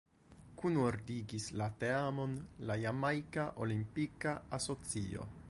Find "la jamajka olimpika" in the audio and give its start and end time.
2.71-4.37